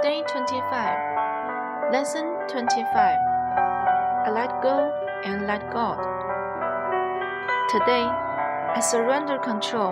[0.00, 2.94] Day 25, Lesson 25.
[2.94, 4.92] I let go
[5.24, 5.98] and let God.
[7.68, 9.90] Today, I surrender control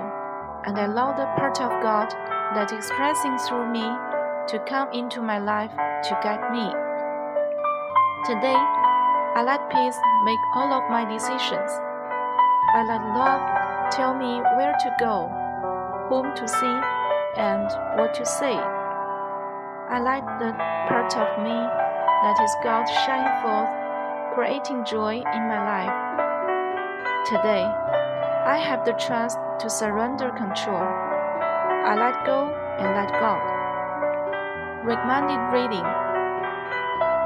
[0.65, 2.09] and I allow the part of God
[2.55, 6.71] that is expressing through me to come into my life to guide me.
[8.31, 8.61] Today,
[9.35, 11.71] I let peace make all of my decisions.
[12.75, 15.27] I let love tell me where to go,
[16.09, 16.79] whom to see,
[17.43, 17.67] and
[17.99, 18.76] what to say.
[19.89, 20.51] I like the
[20.91, 23.71] part of me that is God shine forth,
[24.35, 25.95] creating joy in my life.
[27.31, 30.83] Today, I have the trust to surrender control.
[30.83, 32.51] I let go
[32.83, 33.39] and let God.
[34.83, 35.87] Recommended reading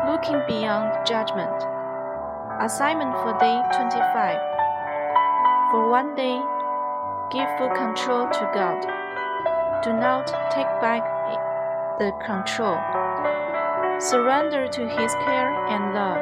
[0.04, 1.64] Looking Beyond Judgment.
[2.60, 4.36] Assignment for day 25.
[5.72, 6.36] For one day,
[7.32, 8.84] give full control to God.
[9.82, 11.19] Do not take back
[11.99, 12.77] the control.
[13.99, 16.21] Surrender to His care and love.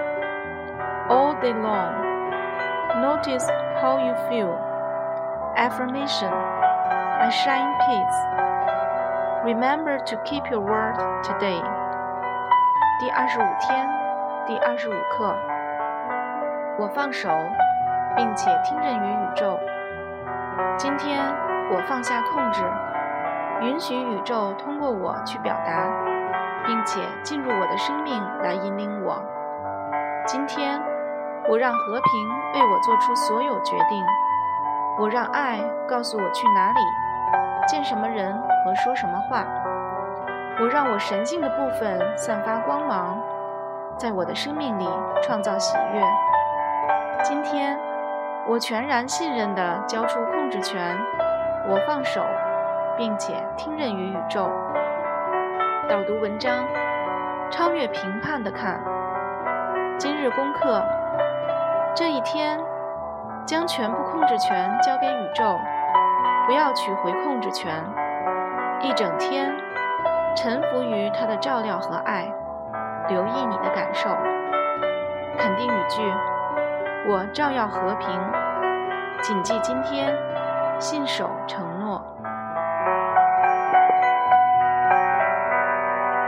[1.09, 1.93] All day long,
[3.01, 3.47] notice
[3.81, 4.57] how you feel.
[5.55, 8.19] Affirmation I shine peace.
[9.45, 11.61] Remember to keep your word today.
[12.99, 13.87] 第二十五天，
[14.47, 15.35] 第二十五课。
[16.79, 17.29] 我放手，
[18.15, 19.59] 并且听任于宇宙。
[20.77, 21.19] 今天
[21.71, 22.63] 我放下控制，
[23.60, 25.88] 允许宇宙通过我去表达，
[26.64, 29.20] 并且进入我的生命来引领我。
[30.26, 30.80] 今天
[31.48, 34.04] 我让和平为我做出所有决定，
[34.98, 36.78] 我让爱告诉我去哪里，
[37.66, 38.32] 见什么人
[38.64, 39.44] 和说什么话。
[40.60, 43.18] 我让我神性的部分散发光芒，
[43.96, 44.88] 在我的生命里
[45.22, 46.00] 创造喜悦。
[47.24, 47.76] 今天，
[48.46, 50.96] 我全然信任地交出控制权，
[51.68, 52.24] 我放手，
[52.98, 54.50] 并且听任于宇宙。
[55.88, 56.66] 导读文章：
[57.48, 58.80] 超越评判的看。
[59.96, 60.82] 今日功课：
[61.94, 62.60] 这一天，
[63.46, 65.58] 将全部控制权交给宇宙，
[66.46, 67.72] 不要取回控制权。
[68.82, 69.54] 一整天。
[70.36, 72.32] 臣服于他的照料和爱，
[73.08, 74.08] 留意你的感受。
[75.36, 76.00] 肯定语句：
[77.08, 78.08] 我照耀和平，
[79.20, 80.16] 谨记今天，
[80.78, 82.00] 信守承诺。